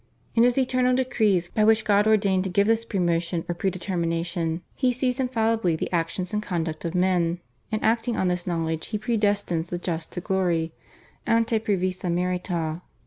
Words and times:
In 0.33 0.41
His 0.41 0.57
eternal 0.57 0.95
decrees 0.95 1.49
by 1.49 1.63
which 1.63 1.85
God 1.85 2.07
ordained 2.07 2.43
to 2.45 2.49
give 2.49 2.65
this 2.65 2.85
premotion 2.85 3.45
or 3.47 3.53
predetermination 3.53 4.63
He 4.73 4.91
sees 4.91 5.19
infallibly 5.19 5.75
the 5.75 5.91
actions 5.93 6.33
and 6.33 6.41
conduct 6.41 6.83
of 6.85 6.95
men, 6.95 7.39
and 7.71 7.83
acting 7.85 8.17
on 8.17 8.27
this 8.27 8.47
knowledge 8.47 8.87
He 8.87 8.97
predestines 8.97 9.67
the 9.67 9.77
just 9.77 10.11
to 10.13 10.19
glory 10.21 10.73
/ante 11.27 11.59
praevisa 11.63 12.09
merita 12.11 12.81